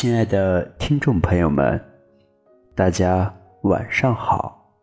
[0.00, 1.78] 亲爱的听众朋友们，
[2.74, 3.30] 大家
[3.64, 4.74] 晚上好，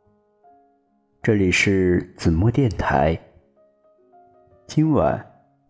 [1.24, 3.20] 这里是子墨电台。
[4.68, 5.20] 今晚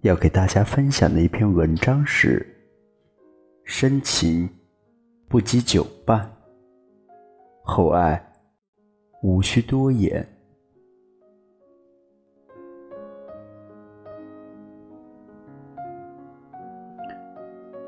[0.02, 2.46] 要给大家分享的一篇文章是：
[3.64, 4.50] 深情
[5.30, 6.30] 不及久伴，
[7.64, 8.22] 厚爱
[9.24, 10.28] 无需多言。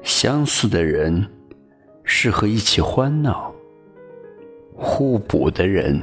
[0.02, 1.30] 相似的人
[2.12, 3.54] 适合一起欢闹，
[4.76, 6.02] 互补的人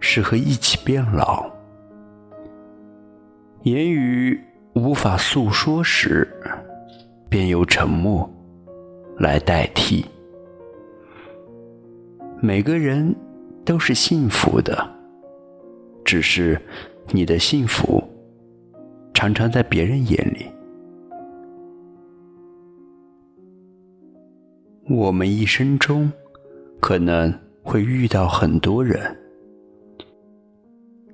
[0.00, 1.44] 适合一起变老。
[3.64, 4.40] 言语
[4.72, 6.26] 无法诉说时，
[7.28, 8.28] 便由沉默
[9.18, 10.02] 来代替。
[12.40, 13.14] 每个人
[13.66, 14.90] 都是幸福的，
[16.06, 16.58] 只是
[17.10, 18.02] 你的幸福
[19.12, 20.46] 常常在别人眼里。
[24.90, 26.10] 我们一生中
[26.80, 29.14] 可能会遇到很多人，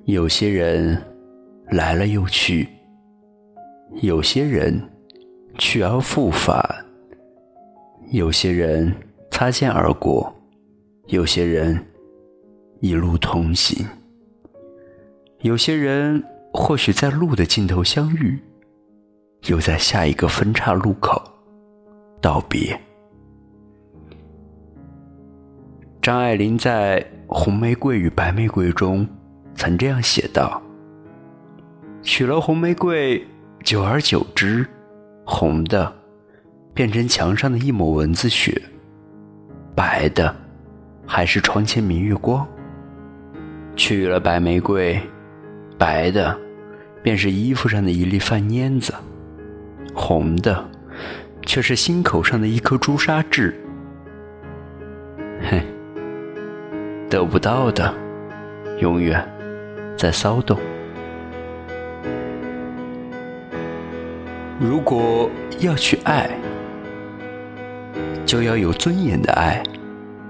[0.05, 0.97] 有些人
[1.71, 2.69] 来了又去，
[4.01, 4.81] 有些人
[5.59, 6.63] 去而复返，
[8.13, 8.95] 有些人
[9.33, 10.33] 擦肩而过，
[11.09, 11.77] 有些人
[12.79, 13.85] 一路同行，
[15.41, 16.23] 有些人
[16.53, 18.39] 或许在路的尽头相遇，
[19.49, 21.21] 又在下一个分岔路口
[22.21, 22.81] 道别。
[26.05, 29.09] 张爱玲在《红玫瑰与白玫瑰》中
[29.55, 30.61] 曾这样写道
[32.05, 33.27] ：“娶了红玫瑰，
[33.63, 34.67] 久而久之，
[35.25, 35.91] 红的
[36.75, 38.61] 变成墙上的一抹蚊子血，
[39.75, 40.37] 白的
[41.07, 42.47] 还是窗前明月光；
[43.75, 45.01] 娶了白玫瑰，
[45.79, 46.39] 白的
[47.03, 48.93] 便是衣服上的一粒饭粘子，
[49.95, 50.69] 红的
[51.47, 53.59] 却是心口上的一颗朱砂痣。”
[57.15, 57.95] 得不到的，
[58.81, 59.25] 永远
[59.97, 60.59] 在骚动。
[64.59, 65.31] 如果
[65.61, 66.29] 要去爱，
[68.27, 69.63] 就要有尊严的爱，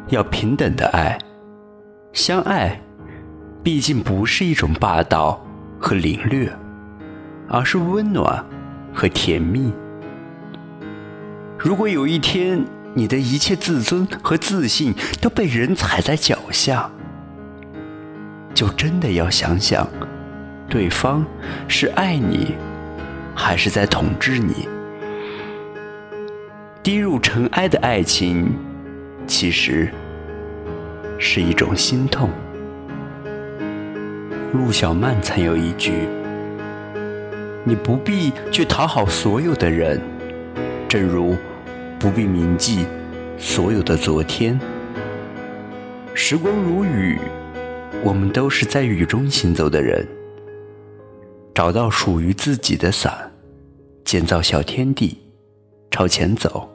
[0.09, 1.17] 要平等的爱。
[2.13, 2.79] 相爱，
[3.63, 5.43] 毕竟不是一种霸道
[5.81, 6.53] 和凌虐，
[7.49, 8.45] 而是温暖
[8.93, 9.73] 和甜蜜。
[11.59, 12.63] 如果有一天，
[12.93, 16.89] 你的一切自尊和自信都被人踩在脚下，
[18.55, 19.87] 就真的要想想，
[20.69, 21.27] 对方
[21.67, 22.55] 是爱你，
[23.35, 24.69] 还是在统治你？
[26.83, 28.55] 低入尘埃的爱情，
[29.27, 29.91] 其实
[31.19, 32.31] 是一种心痛。
[34.53, 36.09] 陆小曼曾有一句
[37.65, 40.01] ：“你不必去讨好所有的人，
[40.89, 41.37] 正如……”
[41.97, 42.85] 不必铭记
[43.39, 44.61] 所有的昨天。
[46.17, 47.19] 时光如雨，
[48.05, 50.07] 我们都是在雨中行走的人。
[51.53, 53.33] 找到属于自己的伞，
[54.05, 55.19] 建造小天地，
[55.91, 56.69] 朝前走，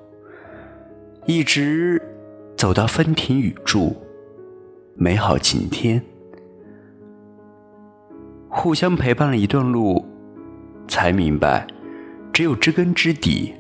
[1.26, 2.02] 一直
[2.58, 3.96] 走到风停雨住，
[4.96, 6.04] 美好晴天。
[8.50, 10.06] 互相陪伴了一段路，
[10.86, 11.66] 才明白，
[12.34, 13.54] 只有知根知底。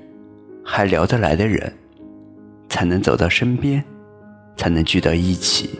[0.61, 1.73] 还聊得来的人，
[2.67, 3.83] 才能走到身边，
[4.59, 5.79] 才能聚到一起。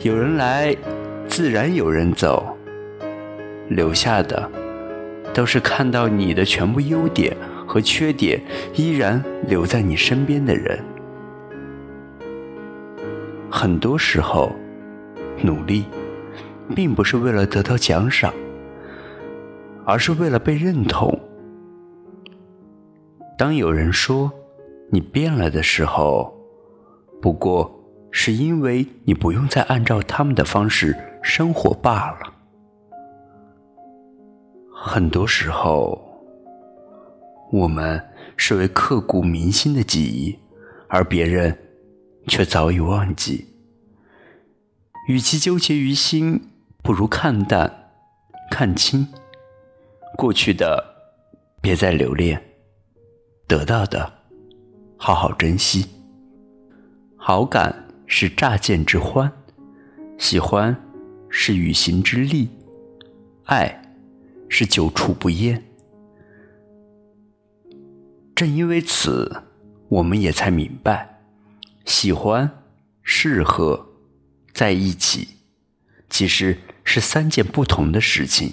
[0.00, 0.76] 有人来，
[1.26, 2.46] 自然有人走。
[3.70, 4.50] 留下的，
[5.32, 7.34] 都是看到你的全部优点
[7.66, 8.38] 和缺点，
[8.74, 10.78] 依然留在你身边的人。
[13.50, 14.52] 很多时候，
[15.40, 15.86] 努力，
[16.76, 18.30] 并不是为了得到奖赏，
[19.86, 21.18] 而是为了被认同。
[23.38, 24.30] 当有人说
[24.90, 26.37] 你变了的时候，
[27.20, 27.70] 不过
[28.10, 32.34] 是因为你不用再按照他们的方式生活罢了。
[34.72, 36.00] 很多时候，
[37.50, 38.02] 我们
[38.36, 40.38] 是为刻骨铭心的记忆，
[40.88, 41.58] 而别人
[42.28, 43.46] 却早已忘记。
[45.08, 46.40] 与其纠结于心，
[46.82, 47.90] 不如看淡、
[48.50, 49.08] 看清
[50.16, 50.84] 过去的，
[51.60, 52.40] 别再留恋。
[53.48, 54.12] 得到的，
[54.96, 55.86] 好好珍惜。
[57.20, 59.30] 好感是乍见之欢，
[60.16, 60.74] 喜欢
[61.28, 62.48] 是与行之利，
[63.44, 63.82] 爱
[64.48, 65.62] 是久处不厌。
[68.34, 69.42] 正因为此，
[69.88, 71.20] 我们也才明白，
[71.84, 72.50] 喜欢、
[73.02, 73.88] 适合
[74.54, 75.28] 在一起，
[76.08, 78.52] 其实是三件不同的事情。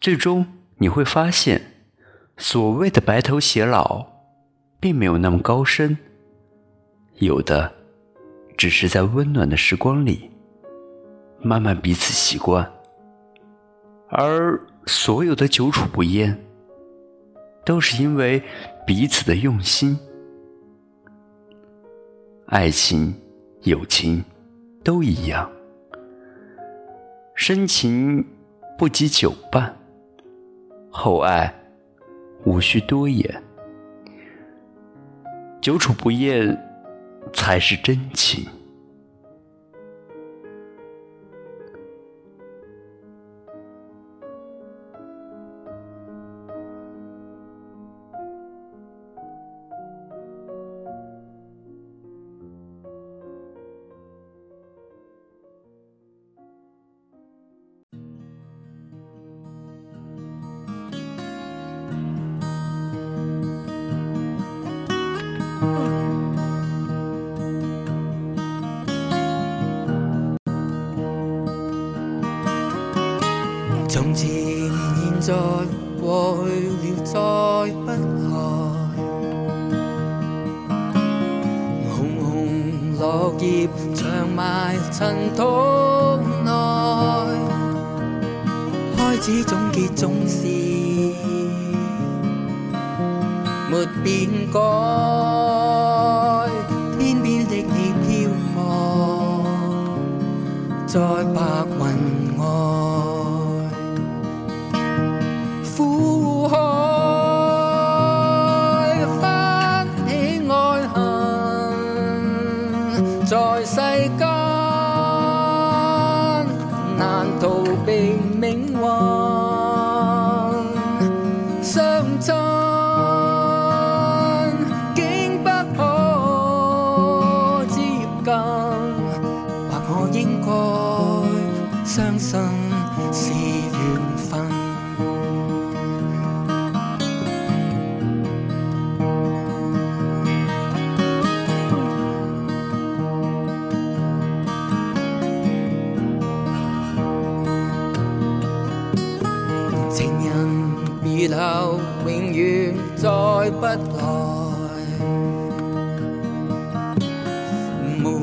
[0.00, 0.46] 最终
[0.78, 1.72] 你会发现。
[2.38, 4.08] 所谓的白头偕老，
[4.78, 5.96] 并没有那么高深，
[7.18, 7.72] 有的
[8.58, 10.30] 只是在温暖的时光里，
[11.40, 12.70] 慢慢彼此习惯。
[14.08, 16.36] 而所有的久处不厌，
[17.64, 18.42] 都是因为
[18.86, 19.98] 彼此的用心。
[22.46, 23.14] 爱情、
[23.62, 24.22] 友情
[24.84, 25.50] 都一样，
[27.34, 28.24] 深情
[28.78, 29.74] 不及久伴，
[30.90, 31.52] 厚爱
[32.44, 33.42] 无需多言。
[35.60, 36.56] 久处不厌，
[37.32, 38.46] 才是真情。
[73.96, 75.32] 从前、现在、
[75.98, 77.18] 过去了，再
[77.72, 78.36] 不来。
[81.88, 82.28] 红红
[83.00, 84.04] 落叶长
[84.36, 85.40] 埋尘土
[86.44, 86.50] 内，
[88.98, 90.46] 开始总结总是
[93.70, 94.60] 没变改。
[96.98, 98.56] 天边的你飘泊
[100.86, 101.00] 在
[105.76, 106.05] fool.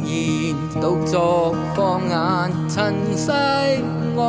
[0.03, 3.31] 无言独坐放眼尘世
[4.15, 4.21] 外，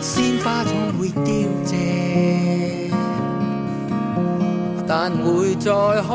[0.00, 2.90] 鲜花总会凋谢，
[4.86, 5.70] 但会再
[6.02, 6.08] 开，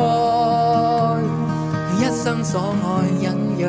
[1.99, 2.85] 一生所爱
[3.19, 3.67] 隐约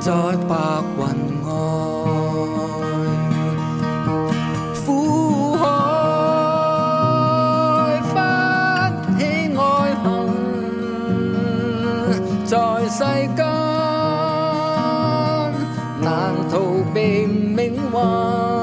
[0.00, 0.12] 在
[0.48, 1.02] 白云
[16.64, 18.53] 逃避命運。